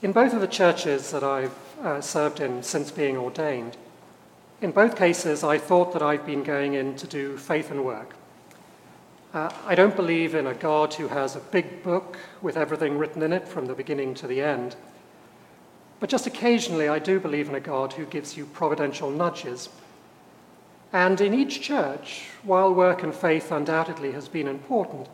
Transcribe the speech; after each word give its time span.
In 0.00 0.12
both 0.12 0.32
of 0.32 0.40
the 0.40 0.46
churches 0.46 1.10
that 1.10 1.24
I've 1.24 1.58
uh, 1.82 2.00
served 2.00 2.38
in 2.38 2.62
since 2.62 2.92
being 2.92 3.16
ordained, 3.16 3.76
in 4.60 4.70
both 4.70 4.96
cases, 4.96 5.42
I 5.42 5.58
thought 5.58 5.92
that 5.92 6.02
I'd 6.02 6.24
been 6.24 6.44
going 6.44 6.74
in 6.74 6.94
to 6.96 7.06
do 7.08 7.36
faith 7.36 7.72
and 7.72 7.84
work. 7.84 8.14
Uh, 9.34 9.50
I 9.66 9.74
don't 9.74 9.96
believe 9.96 10.36
in 10.36 10.46
a 10.46 10.54
God 10.54 10.94
who 10.94 11.08
has 11.08 11.34
a 11.34 11.40
big 11.40 11.82
book 11.82 12.16
with 12.40 12.56
everything 12.56 12.96
written 12.96 13.22
in 13.22 13.32
it 13.32 13.48
from 13.48 13.66
the 13.66 13.74
beginning 13.74 14.14
to 14.14 14.28
the 14.28 14.40
end. 14.40 14.76
But 15.98 16.10
just 16.10 16.28
occasionally, 16.28 16.88
I 16.88 17.00
do 17.00 17.18
believe 17.18 17.48
in 17.48 17.56
a 17.56 17.60
God 17.60 17.94
who 17.94 18.06
gives 18.06 18.36
you 18.36 18.46
providential 18.46 19.10
nudges. 19.10 19.68
And 20.92 21.20
in 21.20 21.34
each 21.34 21.60
church, 21.60 22.28
while 22.44 22.72
work 22.72 23.02
and 23.02 23.12
faith 23.12 23.50
undoubtedly 23.50 24.12
has 24.12 24.28
been 24.28 24.46
important, 24.46 25.08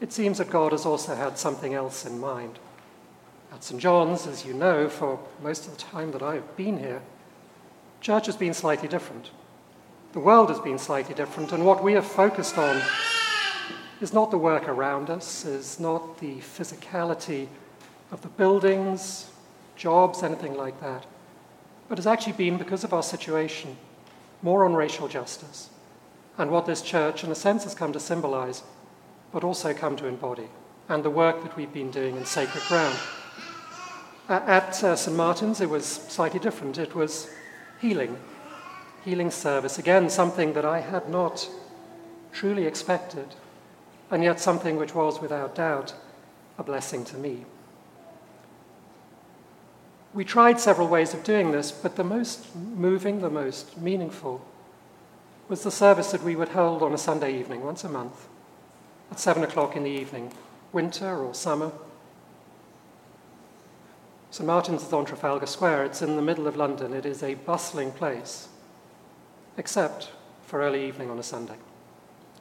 it 0.00 0.12
seems 0.12 0.38
that 0.38 0.50
God 0.50 0.70
has 0.70 0.86
also 0.86 1.16
had 1.16 1.36
something 1.36 1.74
else 1.74 2.06
in 2.06 2.20
mind. 2.20 2.60
At 3.52 3.64
St. 3.64 3.80
John's, 3.80 4.26
as 4.26 4.44
you 4.44 4.54
know, 4.54 4.88
for 4.88 5.18
most 5.42 5.66
of 5.66 5.76
the 5.76 5.82
time 5.82 6.12
that 6.12 6.22
I've 6.22 6.56
been 6.56 6.78
here, 6.78 7.02
church 8.00 8.26
has 8.26 8.36
been 8.36 8.54
slightly 8.54 8.88
different. 8.88 9.30
The 10.12 10.20
world 10.20 10.48
has 10.50 10.60
been 10.60 10.78
slightly 10.78 11.14
different, 11.14 11.52
and 11.52 11.64
what 11.64 11.82
we 11.82 11.94
have 11.94 12.06
focused 12.06 12.58
on 12.58 12.80
is 14.00 14.12
not 14.12 14.30
the 14.30 14.38
work 14.38 14.68
around 14.68 15.10
us, 15.10 15.44
is 15.44 15.80
not 15.80 16.18
the 16.18 16.36
physicality 16.36 17.48
of 18.10 18.22
the 18.22 18.28
buildings, 18.28 19.30
jobs, 19.76 20.22
anything 20.22 20.54
like 20.54 20.80
that, 20.80 21.06
but 21.88 21.98
has 21.98 22.06
actually 22.06 22.32
been, 22.34 22.58
because 22.58 22.84
of 22.84 22.92
our 22.92 23.02
situation, 23.02 23.76
more 24.42 24.64
on 24.64 24.74
racial 24.74 25.08
justice 25.08 25.70
and 26.38 26.50
what 26.50 26.66
this 26.66 26.82
church, 26.82 27.24
in 27.24 27.32
a 27.32 27.34
sense, 27.34 27.64
has 27.64 27.74
come 27.74 27.92
to 27.92 28.00
symbolize, 28.00 28.62
but 29.32 29.42
also 29.42 29.74
come 29.74 29.96
to 29.96 30.06
embody, 30.06 30.48
and 30.88 31.02
the 31.02 31.10
work 31.10 31.42
that 31.42 31.56
we've 31.56 31.72
been 31.72 31.90
doing 31.90 32.16
in 32.16 32.24
sacred 32.24 32.62
ground. 32.64 32.96
At 34.28 34.84
uh, 34.84 34.94
St. 34.94 35.16
Martin's, 35.16 35.60
it 35.62 35.70
was 35.70 35.86
slightly 35.86 36.38
different. 36.38 36.76
It 36.76 36.94
was 36.94 37.30
healing, 37.80 38.18
healing 39.02 39.30
service. 39.30 39.78
Again, 39.78 40.10
something 40.10 40.52
that 40.52 40.66
I 40.66 40.80
had 40.80 41.08
not 41.08 41.48
truly 42.30 42.66
expected, 42.66 43.34
and 44.10 44.22
yet 44.22 44.38
something 44.38 44.76
which 44.76 44.94
was 44.94 45.20
without 45.20 45.54
doubt 45.54 45.94
a 46.58 46.62
blessing 46.62 47.06
to 47.06 47.16
me. 47.16 47.46
We 50.12 50.24
tried 50.24 50.60
several 50.60 50.88
ways 50.88 51.14
of 51.14 51.24
doing 51.24 51.52
this, 51.52 51.72
but 51.72 51.96
the 51.96 52.04
most 52.04 52.54
moving, 52.54 53.20
the 53.20 53.30
most 53.30 53.78
meaningful, 53.78 54.44
was 55.48 55.62
the 55.62 55.70
service 55.70 56.12
that 56.12 56.22
we 56.22 56.36
would 56.36 56.50
hold 56.50 56.82
on 56.82 56.92
a 56.92 56.98
Sunday 56.98 57.38
evening, 57.38 57.64
once 57.64 57.82
a 57.82 57.88
month, 57.88 58.28
at 59.10 59.20
seven 59.20 59.42
o'clock 59.42 59.74
in 59.74 59.84
the 59.84 59.90
evening, 59.90 60.32
winter 60.72 61.24
or 61.24 61.34
summer. 61.34 61.72
St. 64.30 64.46
Martin's 64.46 64.82
is 64.82 64.92
on 64.92 65.06
Trafalgar 65.06 65.46
Square. 65.46 65.84
It's 65.84 66.02
in 66.02 66.16
the 66.16 66.22
middle 66.22 66.46
of 66.46 66.56
London. 66.56 66.92
It 66.92 67.06
is 67.06 67.22
a 67.22 67.34
bustling 67.34 67.92
place, 67.92 68.48
except 69.56 70.10
for 70.42 70.60
early 70.60 70.86
evening 70.86 71.10
on 71.10 71.18
a 71.18 71.22
Sunday 71.22 71.56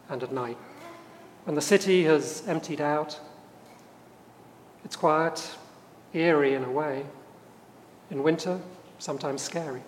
and 0.09 0.21
at 0.21 0.33
night. 0.33 0.57
When 1.45 1.55
the 1.55 1.61
city 1.61 2.03
has 2.03 2.43
emptied 2.45 2.81
out, 2.81 3.17
it's 4.83 4.97
quiet, 4.97 5.49
eerie 6.13 6.55
in 6.55 6.65
a 6.65 6.71
way. 6.71 7.05
In 8.11 8.21
winter, 8.21 8.59
sometimes 8.99 9.41
scary. 9.41 9.81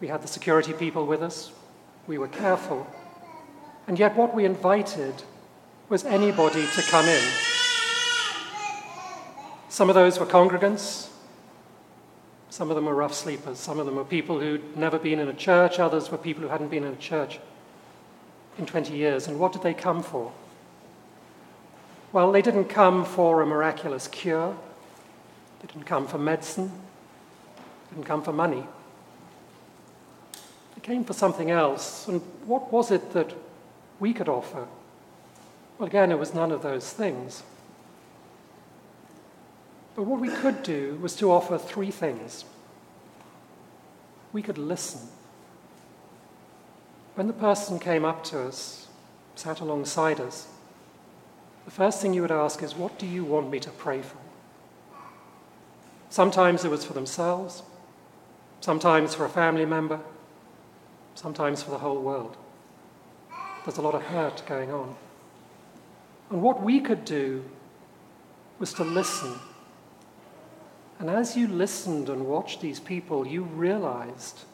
We 0.00 0.08
had 0.08 0.22
the 0.22 0.28
security 0.28 0.74
people 0.74 1.06
with 1.06 1.22
us. 1.22 1.50
We 2.06 2.18
were 2.18 2.28
careful. 2.28 2.86
And 3.86 3.98
yet, 3.98 4.16
what 4.16 4.34
we 4.34 4.44
invited 4.44 5.22
was 5.88 6.04
anybody 6.04 6.66
to 6.74 6.82
come 6.82 7.06
in. 7.06 7.53
Some 9.74 9.88
of 9.88 9.96
those 9.96 10.20
were 10.20 10.26
congregants. 10.26 11.08
Some 12.48 12.70
of 12.70 12.76
them 12.76 12.84
were 12.84 12.94
rough 12.94 13.12
sleepers. 13.12 13.58
Some 13.58 13.80
of 13.80 13.86
them 13.86 13.96
were 13.96 14.04
people 14.04 14.38
who'd 14.38 14.76
never 14.76 15.00
been 15.00 15.18
in 15.18 15.26
a 15.26 15.34
church. 15.34 15.80
Others 15.80 16.12
were 16.12 16.16
people 16.16 16.44
who 16.44 16.48
hadn't 16.48 16.68
been 16.68 16.84
in 16.84 16.92
a 16.92 16.96
church 16.96 17.40
in 18.56 18.66
20 18.66 18.94
years. 18.94 19.26
And 19.26 19.40
what 19.40 19.52
did 19.52 19.64
they 19.64 19.74
come 19.74 20.04
for? 20.04 20.30
Well, 22.12 22.30
they 22.30 22.40
didn't 22.40 22.66
come 22.66 23.04
for 23.04 23.42
a 23.42 23.46
miraculous 23.46 24.06
cure. 24.06 24.56
They 25.60 25.66
didn't 25.66 25.86
come 25.86 26.06
for 26.06 26.18
medicine. 26.18 26.70
They 27.56 27.96
didn't 27.96 28.06
come 28.06 28.22
for 28.22 28.32
money. 28.32 28.64
They 30.76 30.82
came 30.82 31.02
for 31.02 31.14
something 31.14 31.50
else. 31.50 32.06
And 32.06 32.20
what 32.46 32.72
was 32.72 32.92
it 32.92 33.12
that 33.14 33.34
we 33.98 34.12
could 34.12 34.28
offer? 34.28 34.68
Well, 35.78 35.88
again, 35.88 36.12
it 36.12 36.18
was 36.20 36.32
none 36.32 36.52
of 36.52 36.62
those 36.62 36.92
things. 36.92 37.42
But 39.94 40.04
what 40.04 40.20
we 40.20 40.28
could 40.28 40.62
do 40.62 40.98
was 41.00 41.14
to 41.16 41.30
offer 41.30 41.56
three 41.56 41.90
things. 41.90 42.44
We 44.32 44.42
could 44.42 44.58
listen. 44.58 45.00
When 47.14 47.28
the 47.28 47.32
person 47.32 47.78
came 47.78 48.04
up 48.04 48.24
to 48.24 48.40
us, 48.40 48.88
sat 49.36 49.60
alongside 49.60 50.20
us, 50.20 50.48
the 51.64 51.70
first 51.70 52.02
thing 52.02 52.12
you 52.12 52.22
would 52.22 52.32
ask 52.32 52.62
is, 52.62 52.74
What 52.74 52.98
do 52.98 53.06
you 53.06 53.24
want 53.24 53.50
me 53.50 53.60
to 53.60 53.70
pray 53.70 54.02
for? 54.02 54.18
Sometimes 56.10 56.64
it 56.64 56.70
was 56.70 56.84
for 56.84 56.92
themselves, 56.92 57.62
sometimes 58.60 59.14
for 59.14 59.24
a 59.24 59.28
family 59.28 59.64
member, 59.64 60.00
sometimes 61.14 61.62
for 61.62 61.70
the 61.70 61.78
whole 61.78 62.00
world. 62.00 62.36
There's 63.64 63.78
a 63.78 63.82
lot 63.82 63.94
of 63.94 64.02
hurt 64.02 64.42
going 64.46 64.70
on. 64.72 64.96
And 66.30 66.42
what 66.42 66.62
we 66.62 66.80
could 66.80 67.04
do 67.04 67.44
was 68.58 68.72
to 68.74 68.84
listen 68.84 69.38
and 71.04 71.10
as 71.10 71.36
you 71.36 71.46
listened 71.46 72.08
and 72.08 72.24
watched 72.24 72.62
these 72.62 72.80
people, 72.80 73.26
you 73.26 73.42
realized 73.42 74.44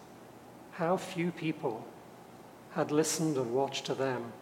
how 0.72 0.96
few 0.96 1.30
people 1.30 1.86
had 2.72 2.90
listened 2.90 3.36
and 3.36 3.54
watched 3.54 3.86
to 3.86 3.94
them 3.94 4.32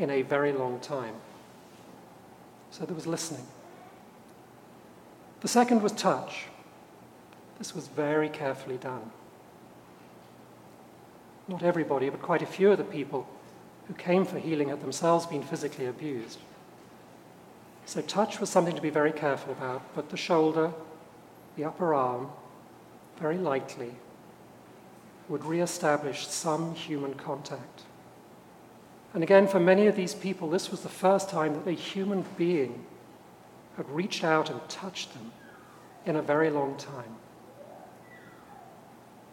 in 0.00 0.10
a 0.10 0.22
very 0.22 0.52
long 0.52 0.80
time. 0.80 1.14
So 2.72 2.84
there 2.84 2.96
was 2.96 3.06
listening. 3.06 3.46
The 5.42 5.46
second 5.46 5.80
was 5.80 5.92
touch. 5.92 6.46
This 7.58 7.72
was 7.72 7.86
very 7.86 8.28
carefully 8.28 8.78
done. 8.78 9.12
Not 11.46 11.62
everybody, 11.62 12.10
but 12.10 12.20
quite 12.20 12.42
a 12.42 12.46
few 12.46 12.72
of 12.72 12.78
the 12.78 12.82
people 12.82 13.28
who 13.86 13.94
came 13.94 14.24
for 14.24 14.40
healing 14.40 14.70
had 14.70 14.80
themselves 14.80 15.24
been 15.24 15.44
physically 15.44 15.86
abused. 15.86 16.40
So 17.86 18.00
touch 18.00 18.40
was 18.40 18.50
something 18.50 18.74
to 18.74 18.82
be 18.82 18.90
very 18.90 19.12
careful 19.12 19.52
about, 19.52 19.82
but 19.94 20.08
the 20.08 20.16
shoulder, 20.16 20.72
the 21.56 21.64
upper 21.64 21.94
arm, 21.94 22.28
very 23.18 23.38
lightly, 23.38 23.94
would 25.28 25.44
re-establish 25.44 26.26
some 26.26 26.74
human 26.74 27.14
contact. 27.14 27.82
And 29.14 29.22
again, 29.22 29.46
for 29.46 29.60
many 29.60 29.86
of 29.86 29.96
these 29.96 30.14
people, 30.14 30.50
this 30.50 30.70
was 30.70 30.80
the 30.80 30.88
first 30.88 31.30
time 31.30 31.54
that 31.54 31.66
a 31.66 31.72
human 31.72 32.24
being 32.36 32.84
had 33.76 33.88
reached 33.88 34.24
out 34.24 34.50
and 34.50 34.68
touched 34.68 35.14
them 35.14 35.32
in 36.04 36.16
a 36.16 36.22
very 36.22 36.50
long 36.50 36.76
time. 36.76 37.16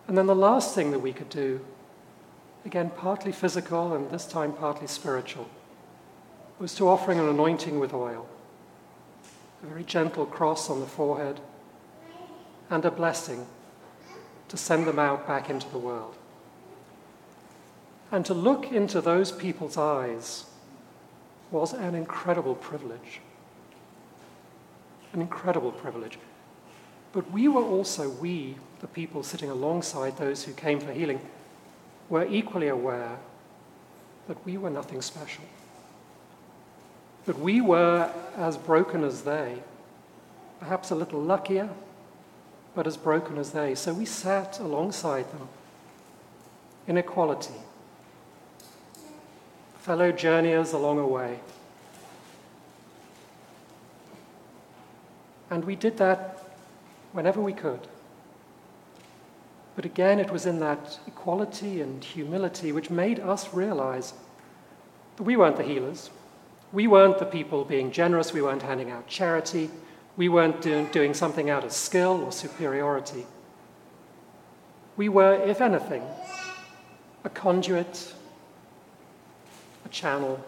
And 0.07 0.17
then 0.17 0.27
the 0.27 0.35
last 0.35 0.75
thing 0.75 0.91
that 0.91 0.99
we 0.99 1.13
could 1.13 1.29
do, 1.29 1.61
again, 2.65 2.91
partly 2.95 3.31
physical 3.31 3.93
and 3.93 4.09
this 4.09 4.25
time 4.25 4.53
partly 4.53 4.87
spiritual, 4.87 5.49
was 6.59 6.75
to 6.75 6.87
offering 6.87 7.19
an 7.19 7.27
anointing 7.27 7.79
with 7.79 7.93
oil, 7.93 8.27
a 9.63 9.67
very 9.67 9.83
gentle 9.83 10.25
cross 10.25 10.69
on 10.69 10.79
the 10.79 10.85
forehead 10.85 11.39
and 12.71 12.85
a 12.85 12.89
blessing 12.89 13.45
to 14.47 14.57
send 14.57 14.87
them 14.87 14.97
out 14.97 15.27
back 15.27 15.49
into 15.49 15.69
the 15.69 15.77
world. 15.77 16.15
And 18.11 18.25
to 18.25 18.33
look 18.33 18.71
into 18.71 19.01
those 19.01 19.31
people's 19.31 19.77
eyes 19.77 20.45
was 21.51 21.73
an 21.73 21.95
incredible 21.95 22.55
privilege. 22.55 23.19
An 25.13 25.21
incredible 25.21 25.71
privilege. 25.71 26.17
But 27.11 27.29
we 27.31 27.49
were 27.49 27.63
also, 27.63 28.09
we, 28.09 28.55
the 28.79 28.87
people 28.87 29.21
sitting 29.21 29.49
alongside 29.49 30.17
those 30.17 30.43
who 30.43 30.53
came 30.53 30.79
for 30.79 30.93
healing, 30.93 31.19
were 32.09 32.25
equally 32.25 32.69
aware 32.69 33.17
that 34.27 34.45
we 34.45 34.57
were 34.57 34.69
nothing 34.69 35.01
special. 35.01 35.43
That 37.25 37.37
we 37.37 37.59
were 37.59 38.09
as 38.37 38.55
broken 38.55 39.03
as 39.03 39.23
they, 39.23 39.61
perhaps 40.59 40.89
a 40.91 40.95
little 40.95 41.21
luckier, 41.21 41.69
but 42.75 42.87
as 42.87 42.97
broken 42.97 43.37
as 43.37 43.51
they. 43.51 43.75
So 43.75 43.93
we 43.93 44.05
sat 44.05 44.59
alongside 44.59 45.31
them 45.31 45.49
in 46.87 46.97
equality, 46.97 47.53
fellow 49.79 50.11
journeyers 50.11 50.73
along 50.73 50.99
a 50.99 51.07
way. 51.07 51.39
And 55.49 55.65
we 55.65 55.75
did 55.75 55.97
that 55.97 56.41
whenever 57.11 57.41
we 57.41 57.53
could. 57.53 57.81
But 59.75 59.85
again, 59.85 60.19
it 60.19 60.31
was 60.31 60.45
in 60.45 60.59
that 60.59 60.99
equality 61.07 61.81
and 61.81 62.03
humility 62.03 62.71
which 62.71 62.89
made 62.89 63.19
us 63.19 63.53
realize 63.53 64.13
that 65.17 65.23
we 65.23 65.35
weren't 65.35 65.57
the 65.57 65.63
healers. 65.63 66.09
We 66.71 66.87
weren't 66.87 67.19
the 67.19 67.25
people 67.25 67.65
being 67.65 67.91
generous. 67.91 68.33
We 68.33 68.41
weren't 68.41 68.61
handing 68.61 68.91
out 68.91 69.07
charity. 69.07 69.69
We 70.17 70.29
weren't 70.29 70.61
do- 70.61 70.87
doing 70.91 71.13
something 71.13 71.49
out 71.49 71.63
of 71.63 71.71
skill 71.71 72.23
or 72.23 72.31
superiority. 72.31 73.25
We 74.97 75.09
were, 75.09 75.33
if 75.33 75.61
anything, 75.61 76.03
a 77.23 77.29
conduit, 77.29 78.13
a 79.85 79.89
channel, 79.89 80.43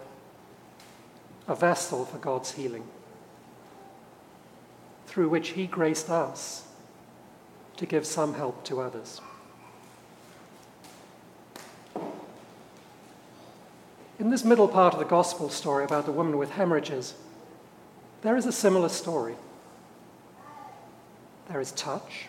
a 1.48 1.56
vessel 1.56 2.06
for 2.06 2.18
God's 2.18 2.52
healing, 2.52 2.86
through 5.08 5.30
which 5.30 5.50
He 5.50 5.66
graced 5.66 6.10
us 6.10 6.68
to 7.78 7.86
give 7.86 8.06
some 8.06 8.34
help 8.34 8.64
to 8.66 8.82
others. 8.82 9.22
In 14.20 14.30
this 14.30 14.44
middle 14.44 14.68
part 14.68 14.94
of 14.94 15.00
the 15.00 15.06
gospel 15.06 15.50
story 15.50 15.84
about 15.84 16.06
the 16.06 16.12
woman 16.12 16.38
with 16.38 16.52
hemorrhages, 16.52 17.16
there 18.22 18.38
is 18.38 18.46
a 18.46 18.52
similar 18.52 18.90
story. 18.90 19.36
There 21.50 21.60
is 21.60 21.72
touch, 21.74 22.28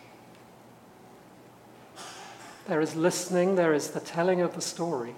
there 2.67 2.81
is 2.81 2.97
listening, 2.97 3.55
there 3.55 3.73
is 3.73 3.91
the 3.91 4.01
telling 4.01 4.41
of 4.41 4.55
the 4.55 4.61
story, 4.61 5.15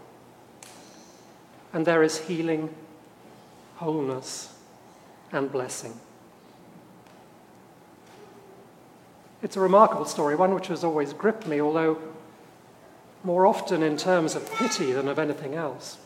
and 1.73 1.87
there 1.87 2.03
is 2.03 2.19
healing, 2.19 2.75
wholeness, 3.77 4.55
and 5.33 5.51
blessing. 5.51 5.95
It's 9.43 9.57
a 9.57 9.61
remarkable 9.61 10.07
story, 10.07 10.35
one 10.35 10.55
which 10.55 10.69
has 10.69 10.85
always 10.85 11.13
gripped 11.13 11.47
me, 11.47 11.61
although 11.61 11.99
more 13.23 13.47
often 13.47 13.83
in 13.83 13.97
terms 13.97 14.35
of 14.35 14.51
pity 14.53 14.93
than 14.93 15.09
of 15.09 15.19
anything 15.19 15.55
else. 15.55 15.99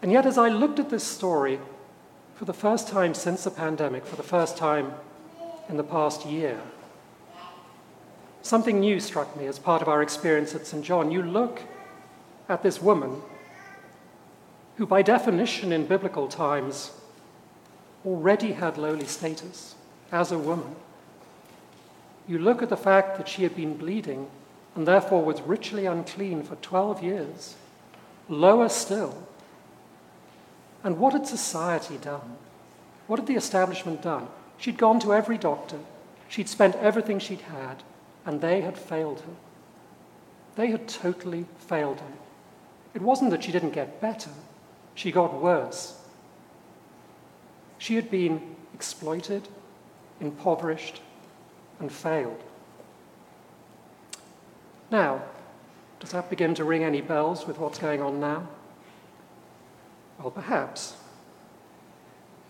And 0.00 0.10
yet, 0.10 0.26
as 0.26 0.38
I 0.38 0.48
looked 0.48 0.78
at 0.78 0.90
this 0.90 1.04
story 1.04 1.60
for 2.34 2.44
the 2.44 2.52
first 2.52 2.88
time 2.88 3.14
since 3.14 3.44
the 3.44 3.50
pandemic, 3.50 4.04
for 4.04 4.16
the 4.16 4.22
first 4.22 4.56
time 4.56 4.92
in 5.68 5.76
the 5.76 5.84
past 5.84 6.26
year, 6.26 6.60
something 8.42 8.80
new 8.80 9.00
struck 9.00 9.36
me 9.36 9.46
as 9.46 9.58
part 9.58 9.82
of 9.82 9.88
our 9.88 10.02
experience 10.02 10.54
at 10.54 10.66
St. 10.66 10.84
John. 10.84 11.10
You 11.10 11.22
look 11.22 11.62
at 12.48 12.62
this 12.62 12.82
woman 12.82 13.22
who, 14.76 14.86
by 14.86 15.02
definition 15.02 15.72
in 15.72 15.86
biblical 15.86 16.28
times, 16.28 16.92
already 18.04 18.52
had 18.52 18.78
lowly 18.78 19.06
status 19.06 19.74
as 20.10 20.32
a 20.32 20.38
woman. 20.38 20.74
You 22.28 22.38
look 22.38 22.62
at 22.62 22.68
the 22.68 22.76
fact 22.76 23.16
that 23.18 23.28
she 23.28 23.42
had 23.42 23.56
been 23.56 23.76
bleeding 23.76 24.28
and 24.74 24.86
therefore 24.86 25.24
was 25.24 25.40
ritually 25.42 25.86
unclean 25.86 26.42
for 26.42 26.56
12 26.56 27.02
years. 27.02 27.56
Lower 28.28 28.68
still, 28.68 29.26
and 30.84 30.98
what 30.98 31.12
had 31.12 31.26
society 31.26 31.98
done? 31.98 32.36
What 33.06 33.18
had 33.18 33.26
the 33.26 33.36
establishment 33.36 34.02
done? 34.02 34.28
She'd 34.58 34.78
gone 34.78 35.00
to 35.00 35.12
every 35.12 35.38
doctor, 35.38 35.78
she'd 36.28 36.48
spent 36.48 36.76
everything 36.76 37.18
she'd 37.18 37.42
had, 37.42 37.82
and 38.24 38.40
they 38.40 38.60
had 38.60 38.78
failed 38.78 39.20
her. 39.20 39.34
They 40.54 40.70
had 40.70 40.88
totally 40.88 41.46
failed 41.58 42.00
her. 42.00 42.12
It 42.94 43.02
wasn't 43.02 43.30
that 43.30 43.44
she 43.44 43.52
didn't 43.52 43.70
get 43.70 44.00
better, 44.00 44.30
she 44.94 45.10
got 45.10 45.40
worse. 45.40 45.98
She 47.78 47.96
had 47.96 48.10
been 48.10 48.54
exploited, 48.74 49.48
impoverished, 50.20 51.00
and 51.80 51.90
failed. 51.90 52.42
Now, 54.90 55.22
does 55.98 56.10
that 56.10 56.30
begin 56.30 56.54
to 56.56 56.64
ring 56.64 56.84
any 56.84 57.00
bells 57.00 57.46
with 57.46 57.58
what's 57.58 57.78
going 57.78 58.02
on 58.02 58.20
now? 58.20 58.48
Well, 60.18 60.30
perhaps. 60.30 60.96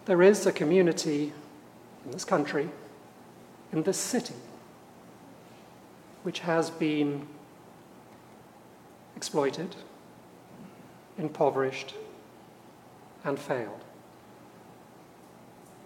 There 0.05 0.23
is 0.23 0.45
a 0.45 0.53
community 0.53 1.33
in 2.05 2.11
this 2.11 2.25
country, 2.25 2.69
in 3.73 3.85
this 3.85 3.97
city, 3.97 4.35
which 6.23 6.41
has 6.41 6.71
been 6.71 7.27
exploited, 9.17 9.77
impoverished, 11.19 11.95
and 13.25 13.39
failed. 13.39 13.85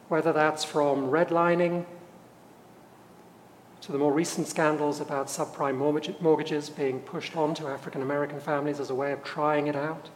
Whether 0.09 0.33
that's 0.33 0.65
from 0.65 1.11
redlining 1.11 1.85
to 3.81 3.93
the 3.93 3.99
more 3.99 4.13
recent 4.13 4.47
scandals 4.47 5.01
about 5.01 5.27
subprime 5.27 5.77
mortgages 6.21 6.71
being 6.71 7.01
pushed 7.01 7.37
on 7.37 7.55
to 7.55 7.69
African 7.69 8.03
American 8.03 8.41
families 8.41 8.81
as 8.81 8.91
a 8.91 8.95
way 8.95 9.13
of 9.13 9.23
trying 9.23 9.67
it 9.67 9.77
out 9.77 10.09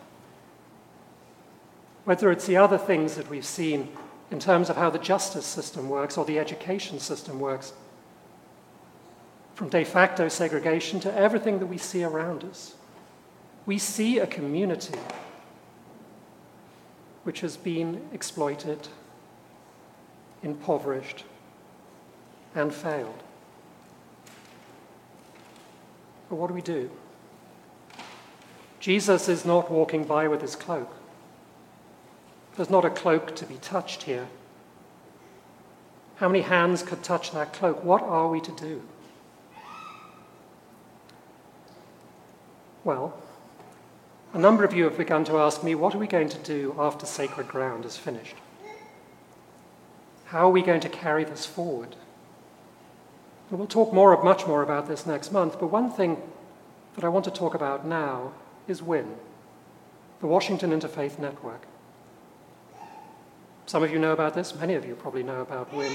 whether 2.05 2.31
it's 2.31 2.47
the 2.47 2.57
other 2.57 2.79
things 2.79 3.15
that 3.15 3.29
we've 3.29 3.45
seen 3.45 3.89
in 4.31 4.39
terms 4.39 4.71
of 4.71 4.77
how 4.77 4.91
the 4.91 4.99
justice 4.99 5.47
system 5.47 5.89
works 5.89 6.17
or 6.17 6.25
the 6.25 6.39
education 6.39 6.99
system 6.99 7.39
works, 7.41 7.73
from 9.61 9.69
de 9.69 9.85
facto 9.85 10.27
segregation 10.27 11.01
to 11.01 11.15
everything 11.15 11.59
that 11.59 11.67
we 11.67 11.77
see 11.77 12.03
around 12.03 12.43
us. 12.45 12.77
We 13.67 13.77
see 13.77 14.19
a 14.19 14.27
community 14.27 14.99
which 17.25 17.43
has 17.43 17.59
been 17.59 18.01
exploited, 18.11 18.89
impoverished, 20.43 21.25
and 22.55 22.73
failed. 22.73 23.23
But 26.31 26.37
what 26.37 26.47
do 26.49 26.55
we 26.55 26.63
do? 26.63 26.91
Jesus 28.79 29.29
is 29.29 29.45
not 29.45 29.71
walking 29.71 30.05
by 30.05 30.27
with 30.27 30.41
his 30.41 30.57
cloak. 30.57 30.91
There's 32.57 32.71
not 32.71 32.87
a 32.87 32.91
cloak 32.91 33.37
to 33.37 33.45
be 33.45 33.57
touched 33.57 34.05
here. 34.05 34.27
How 36.17 36.29
many 36.29 36.41
hands 36.41 36.83
could 36.83 37.03
touch 37.03 37.33
that 37.33 37.53
cloak? 37.53 37.85
What 37.85 38.01
are 38.01 38.31
we 38.31 38.41
to 38.41 38.53
do? 38.53 38.81
Well, 42.83 43.15
a 44.33 44.39
number 44.39 44.65
of 44.65 44.73
you 44.73 44.85
have 44.85 44.97
begun 44.97 45.25
to 45.25 45.39
ask 45.39 45.63
me, 45.63 45.75
what 45.75 45.95
are 45.95 45.99
we 45.99 46.07
going 46.07 46.29
to 46.31 46.39
do 46.39 46.75
after 46.79 47.05
Sacred 47.05 47.49
Ground 47.49 47.85
is 47.85 47.97
finished? 47.97 48.37
How 50.27 50.47
are 50.47 50.53
we 50.53 50.63
going 50.63 50.81
to 50.81 50.89
carry 50.89 51.25
this 51.25 51.45
forward? 51.45 51.97
And 53.51 53.59
we'll 53.59 53.69
talk 53.69 53.93
more, 53.93 54.23
much 54.23 54.47
more 54.47 54.63
about 54.63 54.87
this 54.87 55.05
next 55.05 55.33
month, 55.33 55.59
but 55.59 55.67
one 55.67 55.91
thing 55.91 56.23
that 56.95 57.05
I 57.05 57.09
want 57.09 57.25
to 57.25 57.31
talk 57.31 57.55
about 57.55 57.85
now 57.85 58.33
is 58.69 58.83
WIN, 58.83 59.17
the 60.21 60.27
Washington 60.27 60.71
Interfaith 60.71 61.19
Network. 61.19 61.67
Some 63.67 63.83
of 63.83 63.91
you 63.91 63.99
know 63.99 64.13
about 64.13 64.35
this, 64.35 64.55
many 64.55 64.75
of 64.75 64.87
you 64.87 64.95
probably 64.95 65.23
know 65.23 65.41
about 65.41 65.75
WIN. 65.75 65.93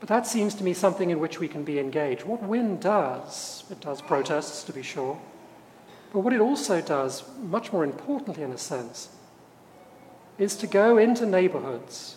But 0.00 0.08
that 0.08 0.26
seems 0.26 0.54
to 0.56 0.64
me 0.64 0.74
something 0.74 1.10
in 1.10 1.20
which 1.20 1.40
we 1.40 1.48
can 1.48 1.64
be 1.64 1.78
engaged. 1.78 2.24
What 2.24 2.42
WIN 2.42 2.78
does, 2.78 3.64
it 3.70 3.80
does 3.80 4.02
protests 4.02 4.62
to 4.64 4.72
be 4.72 4.82
sure, 4.82 5.18
but 6.12 6.20
what 6.20 6.32
it 6.32 6.40
also 6.40 6.80
does, 6.80 7.24
much 7.38 7.72
more 7.72 7.84
importantly 7.84 8.42
in 8.42 8.52
a 8.52 8.58
sense, 8.58 9.08
is 10.38 10.56
to 10.56 10.66
go 10.66 10.98
into 10.98 11.24
neighborhoods 11.24 12.16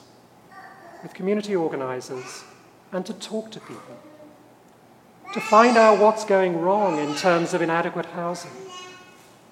with 1.01 1.13
community 1.13 1.55
organizers 1.55 2.43
and 2.91 3.05
to 3.05 3.13
talk 3.13 3.51
to 3.51 3.59
people, 3.61 3.97
to 5.33 5.39
find 5.39 5.77
out 5.77 5.99
what's 5.99 6.25
going 6.25 6.59
wrong 6.59 6.99
in 6.99 7.15
terms 7.15 7.53
of 7.53 7.61
inadequate 7.61 8.07
housing 8.07 8.51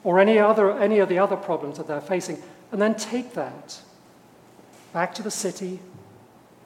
or 0.04 0.20
any, 0.20 0.38
other, 0.38 0.78
any 0.80 1.00
of 1.00 1.10
the 1.10 1.20
other 1.20 1.36
problems 1.36 1.78
that 1.78 1.88
they're 1.88 2.02
facing, 2.02 2.42
and 2.72 2.82
then 2.82 2.96
take 2.96 3.34
that 3.34 3.80
back 4.94 5.14
to 5.14 5.24
the 5.24 5.32
city, 5.32 5.80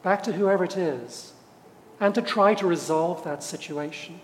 back 0.03 0.23
to 0.23 0.33
whoever 0.33 0.63
it 0.63 0.77
is, 0.77 1.33
and 2.01 2.15
to 2.15 2.21
try 2.21 2.55
to 2.55 2.65
resolve 2.65 3.23
that 3.23 3.43
situation. 3.43 4.19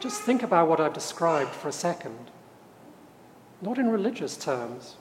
Just 0.00 0.20
think 0.20 0.42
about 0.42 0.68
what 0.68 0.80
I've 0.80 0.92
described 0.92 1.52
for 1.52 1.68
a 1.68 1.72
second, 1.72 2.18
not 3.62 3.78
in 3.78 3.88
religious 3.88 4.36
terms. 4.36 4.96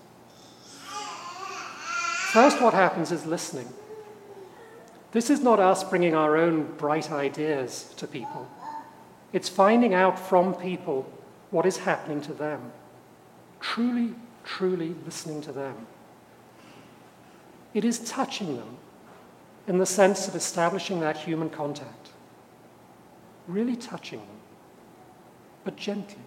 First, 2.31 2.61
what 2.61 2.73
happens 2.73 3.11
is 3.11 3.25
listening. 3.25 3.67
This 5.11 5.29
is 5.29 5.41
not 5.41 5.59
us 5.59 5.83
bringing 5.83 6.13
our 6.13 6.37
own 6.37 6.75
bright 6.77 7.11
ideas 7.11 7.93
to 7.97 8.07
people. 8.07 8.47
It's 9.33 9.49
finding 9.49 9.93
out 9.93 10.19
from 10.19 10.53
people 10.53 11.11
what 11.49 11.65
is 11.65 11.77
happening 11.77 12.21
to 12.21 12.33
them. 12.33 12.71
Truly, 13.59 14.13
truly 14.43 14.95
listening 15.05 15.41
to 15.41 15.51
them. 15.51 15.87
It 17.73 17.83
is 17.83 17.99
touching 17.99 18.57
them 18.57 18.77
in 19.67 19.77
the 19.77 19.85
sense 19.85 20.27
of 20.27 20.35
establishing 20.35 20.99
that 20.99 21.17
human 21.17 21.49
contact. 21.49 22.09
Really 23.47 23.75
touching 23.75 24.19
them, 24.19 24.39
but 25.63 25.75
gently. 25.75 26.23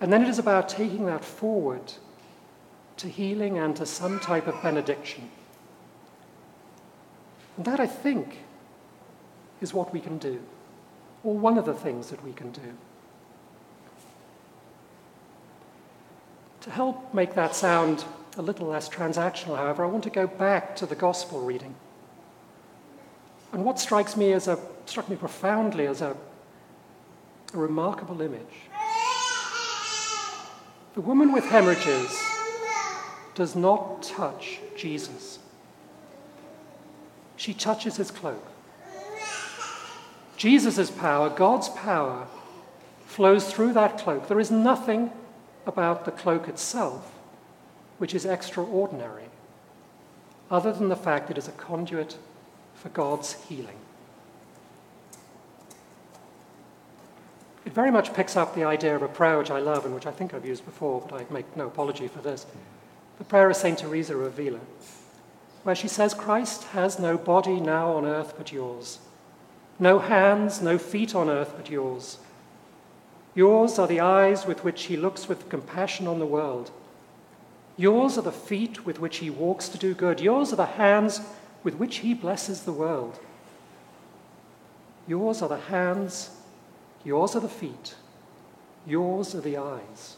And 0.00 0.12
then 0.12 0.22
it 0.22 0.28
is 0.28 0.38
about 0.38 0.68
taking 0.68 1.06
that 1.06 1.24
forward 1.24 1.92
to 2.98 3.08
healing 3.08 3.58
and 3.58 3.76
to 3.76 3.86
some 3.86 4.20
type 4.20 4.46
of 4.46 4.60
benediction. 4.62 5.30
And 7.56 7.64
that, 7.64 7.80
I 7.80 7.86
think, 7.86 8.38
is 9.60 9.72
what 9.72 9.92
we 9.92 10.00
can 10.00 10.18
do, 10.18 10.42
or 11.24 11.36
one 11.36 11.58
of 11.58 11.64
the 11.64 11.74
things 11.74 12.10
that 12.10 12.22
we 12.24 12.32
can 12.32 12.50
do. 12.50 12.74
To 16.62 16.70
help 16.70 17.14
make 17.14 17.34
that 17.34 17.54
sound 17.54 18.04
a 18.36 18.42
little 18.42 18.66
less 18.66 18.88
transactional, 18.88 19.56
however, 19.56 19.84
I 19.84 19.88
want 19.88 20.04
to 20.04 20.10
go 20.10 20.26
back 20.26 20.76
to 20.76 20.86
the 20.86 20.94
gospel 20.94 21.40
reading. 21.40 21.74
And 23.52 23.64
what 23.64 23.78
strikes 23.78 24.16
me 24.16 24.32
as 24.32 24.48
a, 24.48 24.58
struck 24.84 25.08
me 25.08 25.16
profoundly 25.16 25.86
as 25.86 26.02
a, 26.02 26.16
a 27.54 27.58
remarkable 27.58 28.20
image. 28.20 28.40
The 30.94 31.00
woman 31.00 31.32
with 31.32 31.44
hemorrhages 31.44 32.18
does 33.34 33.56
not 33.56 34.02
touch 34.02 34.60
Jesus. 34.76 35.38
She 37.36 37.54
touches 37.54 37.96
his 37.96 38.10
cloak. 38.10 38.44
Jesus' 40.36 40.90
power, 40.90 41.30
God's 41.30 41.70
power, 41.70 42.26
flows 43.06 43.50
through 43.50 43.72
that 43.74 43.98
cloak. 43.98 44.28
There 44.28 44.40
is 44.40 44.50
nothing 44.50 45.10
about 45.66 46.04
the 46.04 46.10
cloak 46.10 46.48
itself 46.48 47.15
which 47.98 48.14
is 48.14 48.24
extraordinary, 48.24 49.24
other 50.50 50.72
than 50.72 50.88
the 50.88 50.96
fact 50.96 51.30
it 51.30 51.38
is 51.38 51.48
a 51.48 51.52
conduit 51.52 52.16
for 52.74 52.88
God's 52.90 53.32
healing. 53.48 53.78
It 57.64 57.72
very 57.72 57.90
much 57.90 58.14
picks 58.14 58.36
up 58.36 58.54
the 58.54 58.64
idea 58.64 58.94
of 58.94 59.02
a 59.02 59.08
prayer 59.08 59.38
which 59.38 59.50
I 59.50 59.58
love 59.58 59.84
and 59.84 59.94
which 59.94 60.06
I 60.06 60.12
think 60.12 60.32
I've 60.32 60.46
used 60.46 60.64
before, 60.64 61.04
but 61.08 61.20
I 61.20 61.32
make 61.32 61.56
no 61.56 61.66
apology 61.66 62.06
for 62.06 62.20
this. 62.20 62.46
The 63.18 63.24
prayer 63.24 63.50
of 63.50 63.56
St. 63.56 63.78
Teresa 63.78 64.16
of 64.16 64.22
Avila, 64.22 64.60
where 65.64 65.74
she 65.74 65.88
says, 65.88 66.14
Christ 66.14 66.64
has 66.64 66.98
no 66.98 67.18
body 67.18 67.58
now 67.58 67.92
on 67.92 68.06
earth 68.06 68.34
but 68.36 68.52
yours, 68.52 69.00
no 69.78 69.98
hands, 69.98 70.62
no 70.62 70.78
feet 70.78 71.14
on 71.14 71.28
earth 71.28 71.54
but 71.56 71.68
yours. 71.68 72.18
Yours 73.34 73.78
are 73.78 73.88
the 73.88 74.00
eyes 74.00 74.46
with 74.46 74.64
which 74.64 74.84
he 74.84 74.96
looks 74.96 75.28
with 75.28 75.48
compassion 75.48 76.06
on 76.06 76.18
the 76.18 76.26
world. 76.26 76.70
Yours 77.76 78.16
are 78.16 78.22
the 78.22 78.32
feet 78.32 78.86
with 78.86 78.98
which 78.98 79.18
he 79.18 79.28
walks 79.28 79.68
to 79.68 79.78
do 79.78 79.94
good. 79.94 80.20
Yours 80.20 80.52
are 80.52 80.56
the 80.56 80.66
hands 80.66 81.20
with 81.62 81.74
which 81.74 81.96
he 81.96 82.14
blesses 82.14 82.62
the 82.62 82.72
world. 82.72 83.18
Yours 85.06 85.42
are 85.42 85.48
the 85.48 85.56
hands, 85.58 86.30
yours 87.04 87.36
are 87.36 87.40
the 87.40 87.48
feet, 87.48 87.94
yours 88.86 89.34
are 89.34 89.40
the 89.40 89.56
eyes. 89.56 90.16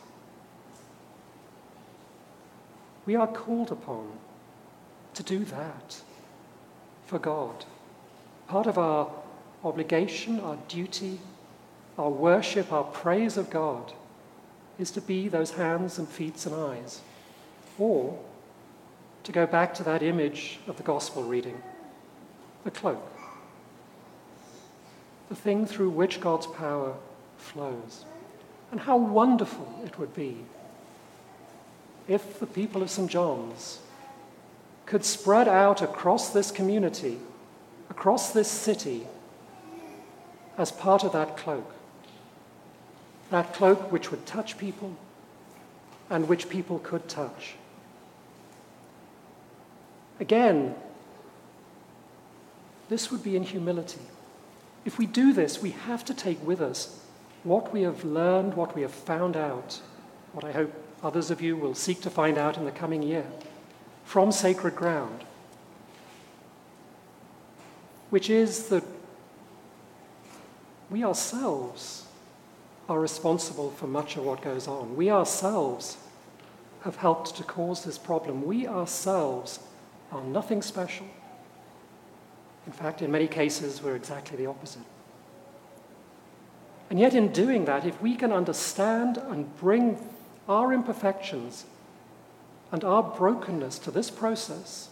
We 3.04 3.16
are 3.16 3.26
called 3.26 3.72
upon 3.72 4.12
to 5.14 5.22
do 5.22 5.44
that 5.46 6.02
for 7.06 7.18
God. 7.18 7.64
Part 8.46 8.66
of 8.66 8.78
our 8.78 9.10
obligation, 9.64 10.40
our 10.40 10.56
duty, 10.68 11.18
our 11.98 12.10
worship, 12.10 12.72
our 12.72 12.84
praise 12.84 13.36
of 13.36 13.50
God 13.50 13.92
is 14.78 14.90
to 14.92 15.00
be 15.00 15.28
those 15.28 15.52
hands 15.52 15.98
and 15.98 16.08
feet 16.08 16.46
and 16.46 16.54
eyes. 16.54 17.00
Or 17.78 18.18
to 19.24 19.32
go 19.32 19.46
back 19.46 19.74
to 19.74 19.82
that 19.84 20.02
image 20.02 20.58
of 20.66 20.76
the 20.76 20.82
gospel 20.82 21.22
reading, 21.22 21.62
the 22.64 22.70
cloak, 22.70 23.06
the 25.28 25.36
thing 25.36 25.66
through 25.66 25.90
which 25.90 26.20
God's 26.20 26.46
power 26.46 26.94
flows. 27.36 28.04
And 28.70 28.80
how 28.80 28.96
wonderful 28.96 29.80
it 29.84 29.98
would 29.98 30.14
be 30.14 30.44
if 32.06 32.38
the 32.38 32.46
people 32.46 32.82
of 32.82 32.90
St. 32.90 33.10
John's 33.10 33.80
could 34.86 35.04
spread 35.04 35.48
out 35.48 35.82
across 35.82 36.30
this 36.30 36.50
community, 36.50 37.18
across 37.90 38.32
this 38.32 38.48
city, 38.48 39.06
as 40.56 40.72
part 40.72 41.04
of 41.04 41.12
that 41.12 41.36
cloak. 41.36 41.74
That 43.30 43.52
cloak 43.52 43.92
which 43.92 44.10
would 44.10 44.24
touch 44.24 44.56
people 44.56 44.96
and 46.08 46.28
which 46.28 46.48
people 46.48 46.78
could 46.78 47.06
touch. 47.08 47.54
Again, 50.20 50.74
this 52.88 53.10
would 53.10 53.22
be 53.22 53.36
in 53.36 53.42
humility. 53.42 54.00
If 54.84 54.98
we 54.98 55.06
do 55.06 55.32
this, 55.32 55.62
we 55.62 55.70
have 55.70 56.04
to 56.06 56.14
take 56.14 56.44
with 56.46 56.60
us 56.60 57.00
what 57.44 57.72
we 57.72 57.82
have 57.82 58.04
learned, 58.04 58.54
what 58.54 58.74
we 58.74 58.82
have 58.82 58.92
found 58.92 59.36
out, 59.36 59.80
what 60.32 60.44
I 60.44 60.52
hope 60.52 60.72
others 61.02 61.30
of 61.30 61.40
you 61.40 61.56
will 61.56 61.74
seek 61.74 62.00
to 62.02 62.10
find 62.10 62.38
out 62.38 62.56
in 62.56 62.64
the 62.64 62.70
coming 62.70 63.02
year 63.02 63.26
from 64.04 64.32
sacred 64.32 64.74
ground, 64.74 65.24
which 68.10 68.30
is 68.30 68.68
that 68.68 68.84
we 70.90 71.04
ourselves 71.04 72.06
are 72.88 72.98
responsible 72.98 73.70
for 73.70 73.86
much 73.86 74.16
of 74.16 74.24
what 74.24 74.40
goes 74.40 74.66
on. 74.66 74.96
We 74.96 75.10
ourselves 75.10 75.98
have 76.82 76.96
helped 76.96 77.36
to 77.36 77.44
cause 77.44 77.84
this 77.84 77.98
problem. 77.98 78.46
We 78.46 78.66
ourselves 78.66 79.60
are 80.12 80.22
nothing 80.22 80.62
special. 80.62 81.06
In 82.66 82.72
fact, 82.72 83.02
in 83.02 83.10
many 83.10 83.28
cases, 83.28 83.82
we're 83.82 83.96
exactly 83.96 84.36
the 84.36 84.46
opposite. 84.46 84.82
And 86.90 86.98
yet, 86.98 87.14
in 87.14 87.32
doing 87.32 87.64
that, 87.66 87.84
if 87.84 88.00
we 88.00 88.14
can 88.14 88.32
understand 88.32 89.18
and 89.18 89.54
bring 89.58 89.98
our 90.48 90.72
imperfections 90.72 91.66
and 92.72 92.84
our 92.84 93.02
brokenness 93.02 93.78
to 93.80 93.90
this 93.90 94.10
process, 94.10 94.88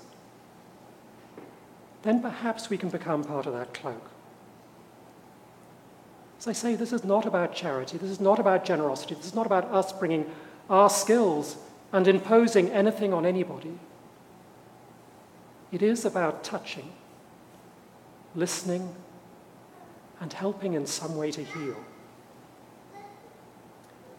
then 2.03 2.21
perhaps 2.21 2.71
we 2.71 2.79
can 2.79 2.89
become 2.89 3.25
part 3.25 3.47
of 3.47 3.53
that 3.55 3.75
cloak. 3.75 4.11
As 6.39 6.47
I 6.47 6.53
say, 6.53 6.77
this 6.77 6.93
is 6.93 7.03
not 7.03 7.27
about 7.27 7.55
charity, 7.55 7.99
this 7.99 8.11
is 8.11 8.21
not 8.21 8.39
about 8.39 8.65
generosity, 8.65 9.15
this 9.15 9.27
is 9.27 9.35
not 9.35 9.47
about 9.47 9.65
us 9.65 9.93
bringing 9.93 10.31
our 10.69 10.91
skills 10.91 11.57
and 11.93 12.07
imposing 12.07 12.69
anything 12.71 13.13
on 13.13 13.25
anybody. 13.25 13.79
It 15.73 15.83
is 15.83 16.05
about 16.05 16.45
touching, 16.45 16.93
listening, 18.35 18.95
and 20.21 20.33
helping 20.33 20.75
in 20.75 20.87
some 20.87 21.17
way 21.17 21.31
to 21.31 21.43
heal. 21.45 21.77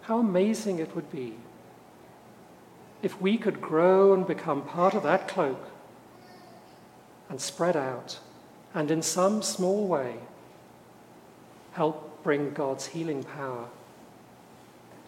How 0.01 0.19
amazing 0.19 0.79
it 0.79 0.95
would 0.95 1.11
be 1.11 1.35
if 3.01 3.21
we 3.21 3.37
could 3.37 3.61
grow 3.61 4.13
and 4.13 4.25
become 4.25 4.61
part 4.63 4.93
of 4.93 5.03
that 5.03 5.27
cloak 5.27 5.69
and 7.29 7.39
spread 7.39 7.75
out 7.75 8.19
and 8.73 8.89
in 8.89 9.01
some 9.01 9.41
small 9.41 9.87
way 9.87 10.15
help 11.73 12.23
bring 12.23 12.53
God's 12.53 12.87
healing 12.87 13.23
power 13.23 13.67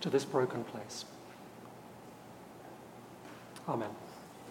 to 0.02 0.10
this 0.10 0.26
broken 0.26 0.64
place. 0.64 1.06
Amen. 3.68 3.90